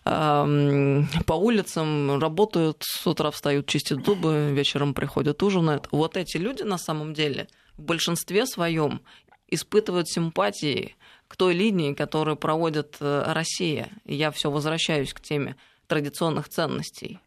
[0.03, 5.89] по улицам, работают, с утра встают, чистят зубы, вечером приходят, ужинают.
[5.91, 9.01] Вот эти люди на самом деле в большинстве своем
[9.49, 10.95] испытывают симпатии
[11.27, 13.89] к той линии, которую проводит э, Россия.
[14.05, 15.55] И я все возвращаюсь к теме
[15.87, 17.19] традиционных ценностей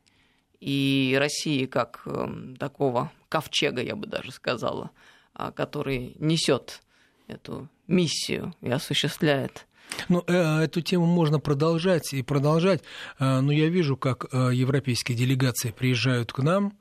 [0.61, 4.91] и России как эм, такого ковчега, я бы даже сказала,
[5.35, 6.83] а, который несет
[7.27, 9.67] эту миссию и осуществляет.
[10.09, 12.83] Ну, э, эту тему можно продолжать и продолжать,
[13.19, 16.75] э, но я вижу, как европейские делегации приезжают к нам,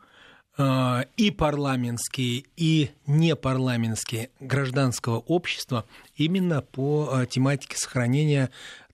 [0.59, 8.49] и парламентские, и непарламентские гражданского общества именно по тематике сохранения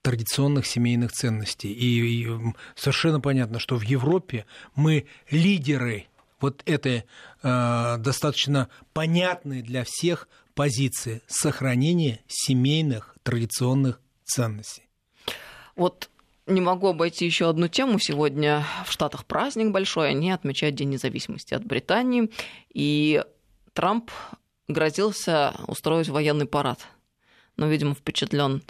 [0.06, 1.72] традиционных семейных ценностей.
[1.72, 6.06] И, и совершенно понятно, что в Европе мы лидеры
[6.40, 7.04] вот этой
[7.42, 14.84] э, достаточно понятной для всех позиции сохранения семейных традиционных ценностей.
[15.74, 16.08] Вот
[16.46, 17.98] не могу обойти еще одну тему.
[17.98, 22.30] Сегодня в Штатах праздник большой, они отмечают День независимости от Британии.
[22.72, 23.22] И
[23.72, 24.10] Трамп
[24.68, 26.86] грозился устроить военный парад.
[27.56, 28.62] Но, видимо, впечатлен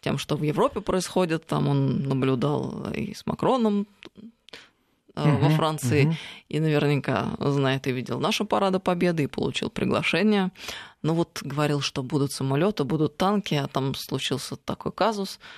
[0.00, 1.46] тем, что в Европе происходит.
[1.46, 3.86] Там он наблюдал и с Макроном
[5.14, 6.16] угу, во Франции, угу.
[6.48, 10.50] и наверняка знает и видел наши парады победы, и получил приглашение.
[11.02, 15.38] Ну вот говорил, что будут самолеты, будут танки, а там случился такой казус–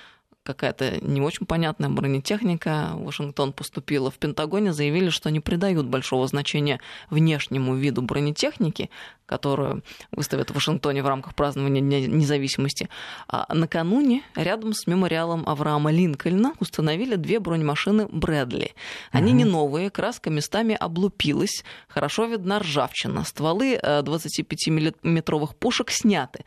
[0.43, 2.91] какая-то не очень понятная бронетехника.
[2.95, 6.79] Вашингтон поступила в Пентагоне, заявили, что не придают большого значения
[7.09, 8.89] внешнему виду бронетехники,
[9.25, 12.89] которую выставят в Вашингтоне в рамках празднования Дня независимости.
[13.27, 18.73] А накануне рядом с мемориалом Авраама Линкольна установили две бронемашины Брэдли.
[19.11, 19.37] Они угу.
[19.37, 23.23] не новые, краска местами облупилась, хорошо видна ржавчина.
[23.23, 26.43] Стволы 25-миллиметровых э, пушек сняты.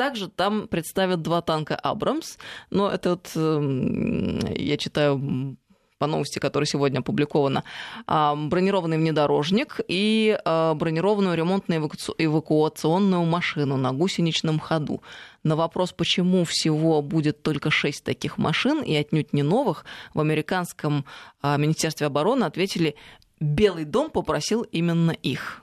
[0.00, 2.38] Также там представят два танка «Абрамс»,
[2.70, 5.58] но это вот, эм, я читаю
[5.98, 7.64] по новости, которая сегодня опубликована,
[8.06, 15.02] а, бронированный внедорожник и а, бронированную ремонтно-эвакуационную машину на гусеничном ходу.
[15.42, 19.84] На вопрос, почему всего будет только шесть таких машин и отнюдь не новых,
[20.14, 21.04] в американском
[21.42, 22.94] а, Министерстве обороны ответили,
[23.38, 25.62] Белый дом попросил именно их.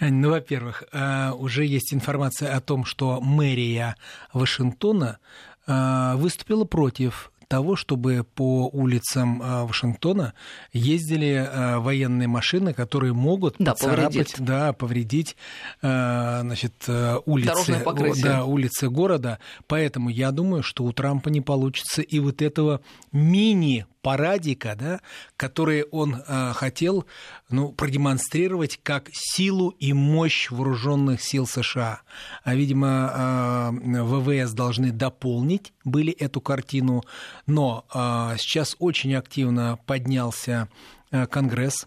[0.00, 3.96] Ну, во-первых, э, уже есть информация о том, что мэрия
[4.32, 5.18] Вашингтона
[5.66, 10.32] э, выступила против того, чтобы по улицам э, Вашингтона
[10.72, 14.34] ездили военные машины, которые могут да, повредить.
[14.38, 15.36] да, повредить
[15.80, 16.88] значит,
[17.26, 17.82] улицы,
[18.22, 19.38] да, улицы города.
[19.66, 22.80] Поэтому я думаю, что у Трампа не получится и вот этого
[23.12, 25.00] мини парадика, да,
[25.36, 27.06] который он э, хотел
[27.48, 32.00] ну, продемонстрировать как силу и мощь вооруженных сил США.
[32.44, 37.02] А, видимо, э, ВВС должны дополнить были эту картину,
[37.46, 40.68] но э, сейчас очень активно поднялся
[41.10, 41.86] э, Конгресс,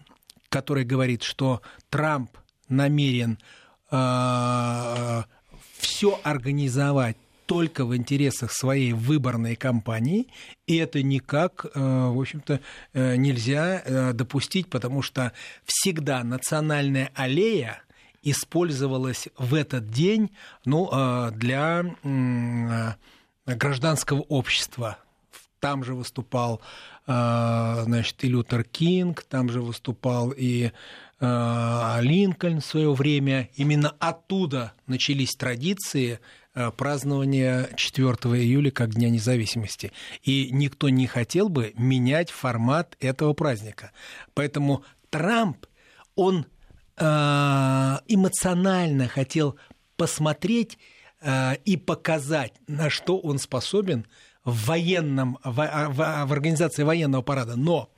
[0.50, 2.38] который говорит, что Трамп
[2.70, 3.38] намерен
[3.92, 5.24] э,
[5.78, 10.28] все организовать только в интересах своей выборной кампании,
[10.66, 12.60] и это никак, э, в общем-то,
[12.94, 15.32] э, нельзя допустить, потому что
[15.64, 17.82] всегда национальная аллея
[18.24, 20.32] использовалась в этот день
[20.66, 20.90] ну,
[21.34, 21.84] для
[23.46, 24.98] гражданского общества.
[25.66, 26.62] Там же выступал
[27.06, 30.72] значит, и Лютер Кинг, там же выступал и
[31.20, 33.50] Линкольн в свое время.
[33.56, 36.20] Именно оттуда начались традиции
[36.56, 38.08] Э, празднования 4
[38.42, 39.92] июля как Дня независимости.
[40.24, 43.92] И никто не хотел бы менять формат этого праздника.
[44.34, 45.66] Поэтому Трамп,
[46.16, 46.46] он
[46.96, 49.58] э, эмоционально хотел
[49.98, 50.78] посмотреть
[51.20, 54.06] э, и показать, на что он способен
[54.46, 57.56] в военном, в, в, в организации военного парада.
[57.56, 57.90] Но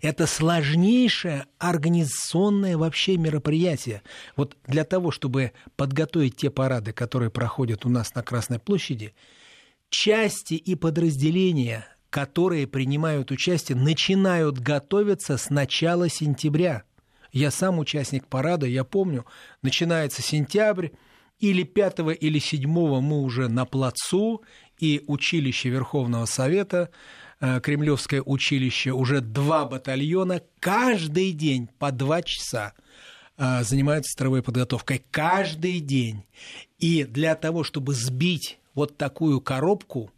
[0.00, 4.02] это сложнейшее организационное вообще мероприятие.
[4.36, 9.12] Вот для того, чтобы подготовить те парады, которые проходят у нас на Красной площади,
[9.90, 16.84] части и подразделения, которые принимают участие, начинают готовиться с начала сентября.
[17.32, 19.26] Я сам участник парада, я помню,
[19.62, 20.88] начинается сентябрь,
[21.38, 24.42] или 5 или 7 мы уже на плацу,
[24.78, 26.90] и училище Верховного Совета,
[27.40, 32.72] э, Кремлевское училище, уже два батальона каждый день по два часа
[33.36, 35.02] э, занимаются строевой подготовкой.
[35.10, 36.24] Каждый день.
[36.78, 40.10] И для того, чтобы сбить вот такую коробку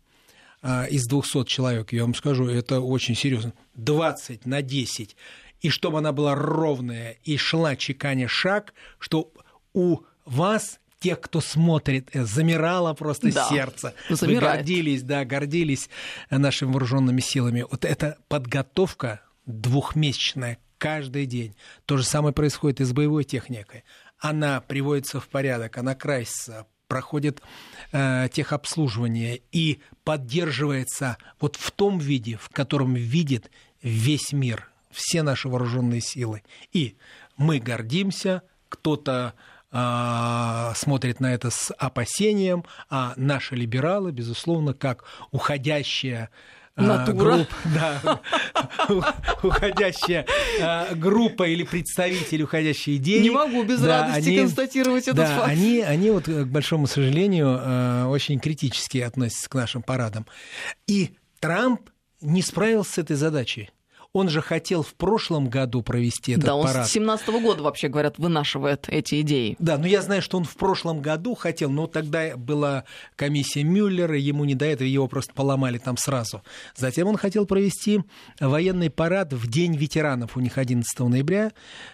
[0.63, 5.17] э, из 200 человек, я вам скажу, это очень серьезно, 20 на 10,
[5.61, 9.31] и чтобы она была ровная и шла чеканя шаг, что
[9.73, 13.95] у вас тех, кто смотрит, э, замирало просто да, сердце.
[14.09, 14.43] Замирает.
[14.43, 15.89] Вы гордились, да, гордились
[16.31, 17.67] нашими вооруженными силами.
[17.69, 21.57] Вот эта подготовка двухмесячная каждый день.
[21.87, 23.85] То же самое происходит и с боевой техникой.
[24.19, 27.41] Она приводится в порядок, она красится, проходит
[27.93, 33.51] э, техобслуживание и поддерживается вот в том виде, в котором видит
[33.83, 36.43] весь мир, все наши вооруженные силы.
[36.73, 36.97] И
[37.37, 39.35] мы гордимся, кто-то
[39.73, 46.31] смотрит на это с опасением, а наши либералы, безусловно, как уходящая
[46.77, 47.35] а, Натура.
[47.37, 48.21] Групп, да,
[49.43, 50.27] уходящая
[50.61, 53.21] а, группа или представитель уходящей идеи.
[53.21, 55.49] Не могу без да, радости они, констатировать этот да, факт.
[55.49, 60.27] Они, они вот, к большому сожалению, очень критически относятся к нашим парадам.
[60.87, 61.11] И
[61.41, 61.91] Трамп
[62.21, 63.71] не справился с этой задачей.
[64.13, 66.89] Он же хотел в прошлом году провести этот да, он парад.
[66.89, 69.55] с 17 года, вообще говорят, вынашивает эти идеи.
[69.61, 72.85] Да, но я знаю, что он в прошлом году хотел, но тогда была
[73.15, 76.43] комиссия Мюллера, ему не до этого, его просто поломали там сразу.
[76.75, 78.01] Затем он хотел провести
[78.41, 81.53] военный парад в День ветеранов, у них 11 ноября,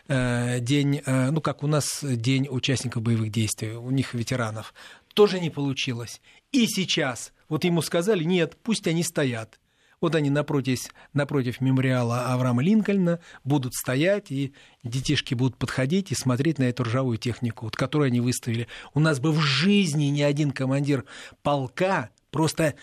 [0.08, 4.72] э, день, э, ну как у нас День участников боевых действий, у них ветеранов.
[5.12, 6.22] Тоже не получилось.
[6.50, 9.58] И сейчас вот ему сказали, нет, пусть они стоят.
[10.00, 14.52] Вот они напротив, напротив мемориала Авраама Линкольна будут стоять, и
[14.84, 18.68] детишки будут подходить и смотреть на эту ржавую технику, вот, которую они выставили.
[18.94, 21.04] У нас бы в жизни ни один командир
[21.42, 22.74] полка просто...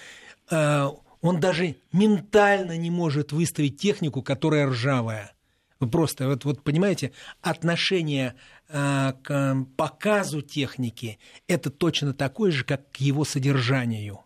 [0.49, 0.87] Э,
[1.21, 5.33] он даже ментально не может выставить технику, которая ржавая.
[5.79, 8.35] Просто, вот, вот понимаете, отношение
[8.67, 14.22] э, к показу техники это точно такое же, как к его содержанию.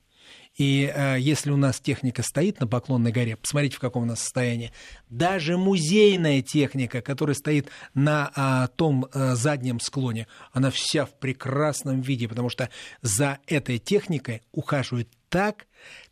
[0.58, 4.20] И э, если у нас техника стоит на Поклонной горе, посмотрите, в каком у нас
[4.20, 4.72] состоянии,
[5.10, 12.01] даже музейная техника, которая стоит на э, том э, заднем склоне, она вся в прекрасном
[12.01, 12.70] виде, потому что
[13.03, 15.68] за этой техникой ухаживают так,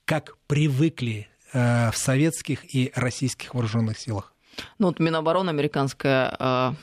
[0.06, 4.34] как привыкли э, в советских и российских вооруженных силах.
[4.78, 6.74] Ну вот Минобороны американская э,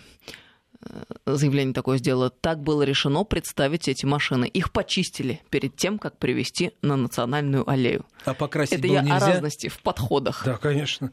[1.26, 2.30] заявление такое сделала.
[2.30, 4.46] Так было решено представить эти машины.
[4.46, 8.06] Их почистили перед тем, как привести на национальную аллею.
[8.24, 9.16] А покрасить Это было я нельзя?
[9.16, 10.42] о разности в подходах.
[10.44, 11.12] Да, конечно.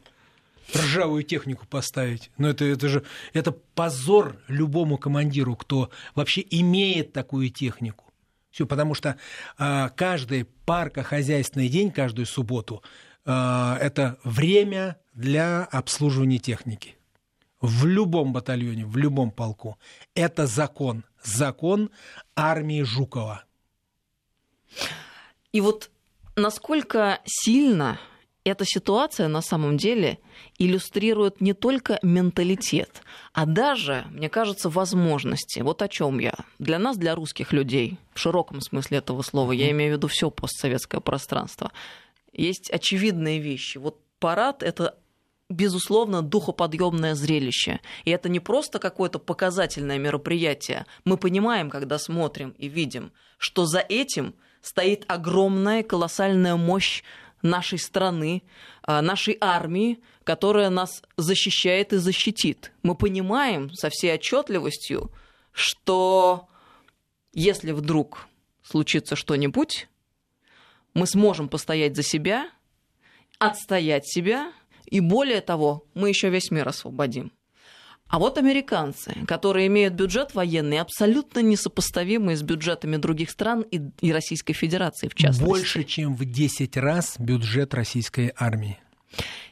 [0.74, 2.30] Ржавую технику поставить.
[2.38, 8.04] Но это, это же это позор любому командиру, кто вообще имеет такую технику.
[8.50, 9.16] Все, потому что
[9.58, 12.82] э, каждый паркохозяйственный день, каждую субботу,
[13.24, 16.96] э, это время для обслуживания техники
[17.60, 19.78] в любом батальоне, в любом полку.
[20.14, 21.04] Это закон.
[21.22, 21.90] Закон
[22.34, 23.44] армии Жукова.
[25.52, 25.90] И вот
[26.36, 27.98] насколько сильно
[28.44, 30.18] эта ситуация на самом деле
[30.58, 33.02] иллюстрирует не только менталитет,
[33.34, 35.60] а даже, мне кажется, возможности.
[35.60, 36.34] Вот о чем я.
[36.58, 40.30] Для нас, для русских людей, в широком смысле этого слова, я имею в виду все
[40.30, 41.70] постсоветское пространство,
[42.32, 43.76] есть очевидные вещи.
[43.76, 44.96] Вот парад это
[45.50, 47.80] безусловно, духоподъемное зрелище.
[48.04, 50.86] И это не просто какое-то показательное мероприятие.
[51.04, 57.02] Мы понимаем, когда смотрим и видим, что за этим стоит огромная, колоссальная мощь
[57.42, 58.42] нашей страны,
[58.82, 62.72] а, нашей армии, которая нас защищает и защитит.
[62.82, 65.10] Мы понимаем со всей отчетливостью,
[65.52, 66.48] что
[67.32, 68.28] если вдруг
[68.62, 69.88] случится что-нибудь,
[70.94, 72.50] мы сможем постоять за себя,
[73.38, 74.52] отстоять себя
[74.90, 77.32] и более того, мы еще весь мир освободим.
[78.10, 84.12] А вот американцы, которые имеют бюджет военный, абсолютно несопоставимый с бюджетами других стран и, и
[84.12, 85.44] Российской Федерации, в частности.
[85.44, 88.80] Больше, чем в 10 раз бюджет российской армии.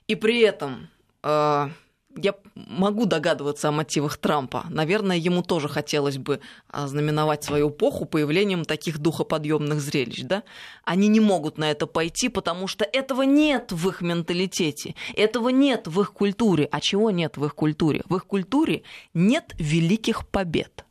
[0.09, 0.89] И при этом
[1.23, 1.69] э,
[2.17, 4.65] я могу догадываться о мотивах Трампа.
[4.71, 6.41] Наверное, ему тоже хотелось бы
[6.73, 10.23] знаменовать свою эпоху появлением таких духоподъемных зрелищ.
[10.23, 10.43] Да?
[10.85, 15.87] Они не могут на это пойти, потому что этого нет в их менталитете, этого нет
[15.87, 16.69] в их культуре.
[16.73, 18.03] А чего нет в их культуре?
[18.09, 18.83] В их культуре
[19.15, 20.85] нет великих побед.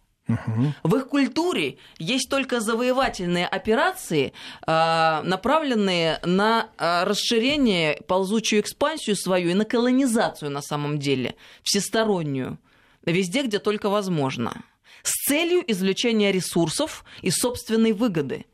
[0.83, 4.33] В их культуре есть только завоевательные операции,
[4.65, 12.59] а, направленные на а, расширение, ползучую экспансию свою и на колонизацию на самом деле, всестороннюю,
[13.05, 14.63] везде, где только возможно.
[15.03, 18.45] с целью извлечения ресурсов и собственной выгоды.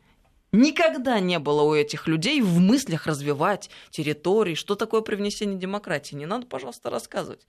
[0.51, 4.53] Никогда не было у этих людей в мыслях развивать территории.
[4.53, 6.13] Что такое привнесение демократии?
[6.13, 7.47] Не надо, пожалуйста, рассказывать.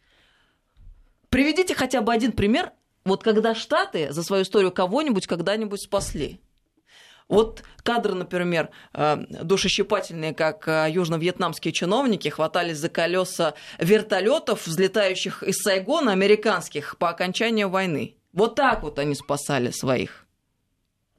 [1.28, 2.72] Приведите хотя бы один пример,
[3.04, 6.40] вот когда Штаты за свою историю кого-нибудь когда-нибудь спасли.
[7.28, 15.56] Вот кадры, например, э, душещипательные, как э, южно-вьетнамские чиновники хватались за колеса вертолетов, взлетающих из
[15.56, 18.16] Сайгона, американских, по окончанию войны.
[18.34, 20.26] Вот так вот они спасали своих.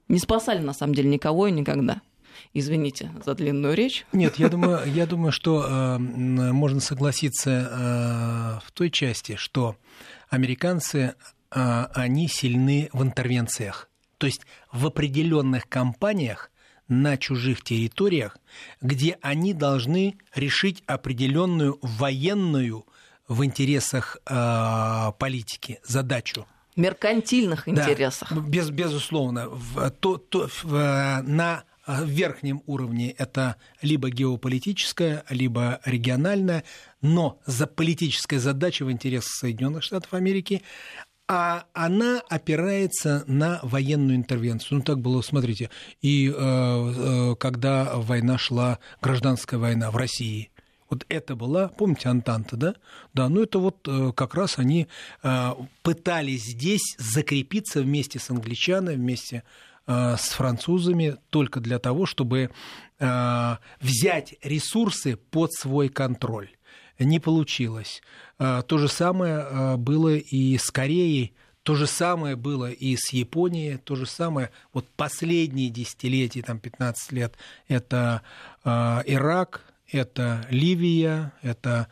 [0.06, 2.00] Не спасали, на самом деле, никого и никогда.
[2.54, 4.06] Извините за длинную речь.
[4.12, 9.76] Нет, я думаю, я думаю что э, можно согласиться э, в той части, что
[10.28, 11.14] американцы,
[11.50, 13.88] они сильны в интервенциях.
[14.18, 14.42] То есть
[14.72, 16.50] в определенных компаниях
[16.88, 18.38] на чужих территориях,
[18.80, 22.86] где они должны решить определенную военную
[23.28, 26.46] в интересах э, политики задачу.
[26.76, 28.32] Меркантильных интересах.
[28.32, 29.48] Да, без, безусловно.
[29.48, 36.64] В, то, то, в, на верхнем уровне это либо геополитическая, либо региональная,
[37.00, 40.62] но за политическая задача в интересах Соединенных Штатов Америки
[41.28, 44.78] а она опирается на военную интервенцию.
[44.78, 45.70] Ну, так было, смотрите,
[46.00, 50.50] и э, э, когда война шла, гражданская война в России,
[50.88, 52.74] вот это была, помните, Антанта, да?
[53.12, 54.86] Да, ну это вот э, как раз они
[55.22, 55.52] э,
[55.82, 59.42] пытались здесь закрепиться вместе с англичанами, вместе
[59.86, 62.50] э, с французами, только для того, чтобы
[63.00, 66.55] э, взять ресурсы под свой контроль
[66.98, 68.02] не получилось.
[68.38, 73.12] А, то же самое а, было и с Кореей, то же самое было и с
[73.12, 77.34] Японией, то же самое, вот последние десятилетия, там 15 лет,
[77.66, 78.22] это
[78.64, 78.70] э,
[79.06, 81.88] Ирак, это Ливия, это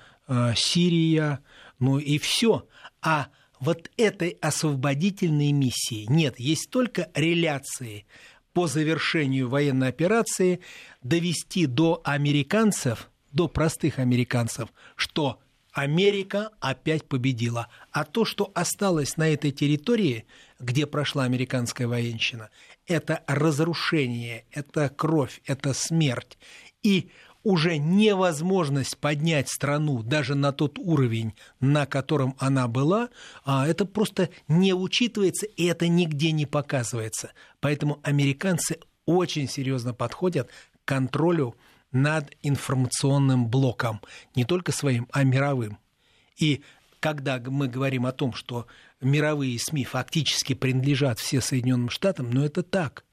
[0.55, 1.40] Сирия,
[1.80, 2.68] ну и все.
[3.02, 3.26] А
[3.59, 8.07] вот этой освободительной миссии нет, есть только реляции
[8.52, 10.61] по завершению военной операции
[11.02, 15.39] довести до американцев– до простых американцев, что
[15.72, 17.68] Америка опять победила.
[17.91, 20.24] А то, что осталось на этой территории,
[20.61, 22.51] где прошла американская военщина,
[22.87, 26.39] это разрушение, это кровь, это смерть.
[26.85, 27.11] И
[27.43, 33.11] уже невозможность поднять страну даже на тот уровень, на котором она была,
[33.45, 37.32] а это просто не учитывается, и это нигде не показывается.
[37.61, 41.57] Поэтому американцы очень серьезно подходят к контролю
[41.95, 44.03] над информационным блоком,
[44.34, 45.78] не только своим, а мировым.
[46.36, 46.62] И
[47.01, 48.66] когда мы говорим о том, что
[49.01, 53.05] мировые СМИ фактически принадлежат все Соединенным Штатам, но это так.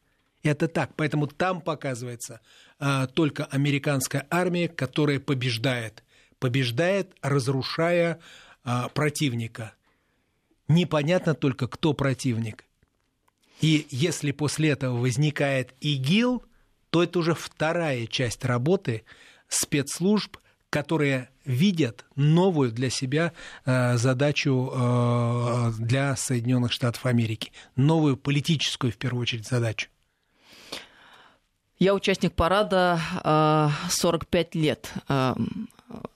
[0.43, 0.95] Это так.
[0.95, 2.41] Поэтому там показывается
[2.79, 6.03] а, только американская армия, которая побеждает.
[6.39, 8.19] Побеждает, разрушая
[8.63, 9.73] а, противника.
[10.67, 12.65] Непонятно только, кто противник.
[13.59, 16.43] И если после этого возникает ИГИЛ,
[16.91, 19.03] то это уже вторая часть работы
[19.47, 20.37] спецслужб,
[20.69, 23.33] которые видят новую для себя
[23.65, 29.89] э, задачу э, для Соединенных Штатов Америки, новую политическую, в первую очередь, задачу.
[31.79, 32.99] Я участник парада
[33.89, 34.93] 45 э, лет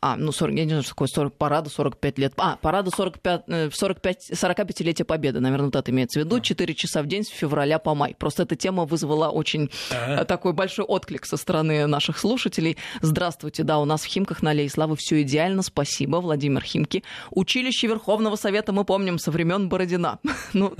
[0.01, 2.33] а, ну, 40, я не знаю, что такое 40, парада 45 лет.
[2.37, 6.39] А, парада 45, 45, 45-летия Победы, наверное, вот это имеется в виду.
[6.39, 8.15] 4 часа в день с февраля по май.
[8.17, 10.25] Просто эта тема вызвала очень ага.
[10.25, 12.77] такой большой отклик со стороны наших слушателей.
[13.01, 17.03] Здравствуйте, да, у нас в Химках на Аллее Славы все идеально, спасибо, Владимир Химки.
[17.31, 20.19] Училище Верховного Совета мы помним со времен Бородина.
[20.53, 20.73] ну,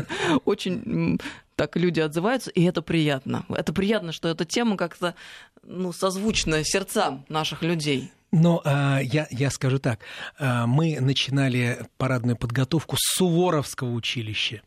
[0.46, 1.20] очень
[1.56, 3.46] так люди отзываются, и это приятно.
[3.50, 5.16] Это приятно, что эта тема как-то
[5.64, 8.12] ну, созвучна сердцам наших людей.
[8.32, 10.02] Но а, я, я скажу так,
[10.38, 14.62] а, мы начинали парадную подготовку с Суворовского училища.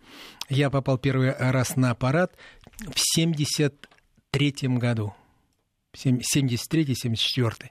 [0.49, 2.33] Я попал первый раз на парад
[2.79, 5.15] в 73 году.
[5.95, 7.71] 73-74.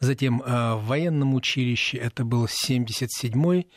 [0.00, 3.68] Затем а, в военном училище это был 77-й,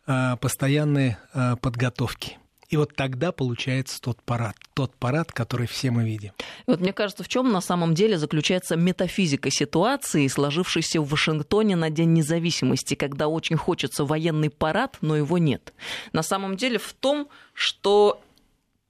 [0.07, 2.38] постоянной э, подготовки.
[2.72, 6.32] И вот тогда получается тот парад, тот парад, который все мы видим.
[6.66, 11.90] Вот мне кажется, в чем на самом деле заключается метафизика ситуации, сложившейся в Вашингтоне на
[11.90, 15.74] День независимости, когда очень хочется военный парад, но его нет.
[16.14, 18.22] На самом деле в том, что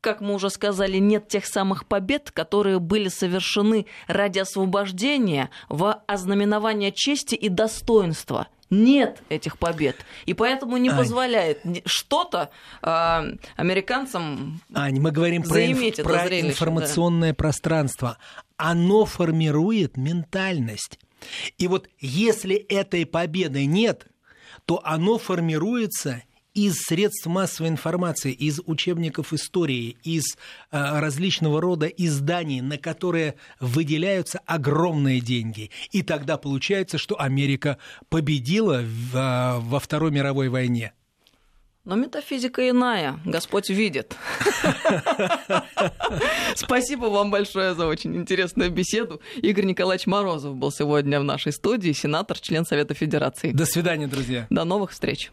[0.00, 6.92] как мы уже сказали, нет тех самых побед, которые были совершены ради освобождения в ознаменование
[6.92, 9.96] чести и достоинства нет этих побед.
[10.24, 10.96] И поэтому не Ань.
[10.96, 12.50] позволяет что-то
[12.82, 12.86] э,
[13.56, 17.34] американцам Ань, мы говорим про, инф- про зрелище, информационное да.
[17.34, 18.18] пространство.
[18.56, 20.98] Оно формирует ментальность.
[21.58, 24.06] И вот если этой победы нет,
[24.64, 26.22] то оно формируется
[26.54, 30.36] из средств массовой информации, из учебников истории, из
[30.70, 35.70] э, различного рода изданий, на которые выделяются огромные деньги.
[35.90, 37.78] И тогда получается, что Америка
[38.08, 40.92] победила в, э, во Второй мировой войне.
[41.84, 44.16] Но метафизика иная, Господь видит.
[46.54, 49.20] Спасибо вам большое за очень интересную беседу.
[49.36, 53.50] Игорь Николаевич Морозов был сегодня в нашей студии, сенатор, член Совета Федерации.
[53.50, 54.46] До свидания, друзья.
[54.48, 55.32] До новых встреч.